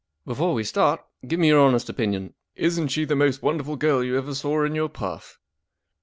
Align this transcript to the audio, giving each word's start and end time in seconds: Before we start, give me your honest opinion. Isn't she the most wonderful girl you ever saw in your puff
Before 0.25 0.55
we 0.55 0.63
start, 0.63 1.05
give 1.27 1.39
me 1.39 1.49
your 1.49 1.59
honest 1.59 1.87
opinion. 1.87 2.33
Isn't 2.55 2.87
she 2.87 3.05
the 3.05 3.15
most 3.15 3.43
wonderful 3.43 3.75
girl 3.75 4.03
you 4.03 4.17
ever 4.17 4.33
saw 4.33 4.63
in 4.65 4.73
your 4.73 4.89
puff 4.89 5.37